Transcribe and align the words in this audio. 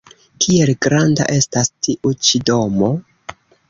Kiel 0.45 0.71
granda 0.85 1.29
estas 1.35 1.71
tiu-ĉi 1.89 2.45
domo? 2.53 2.95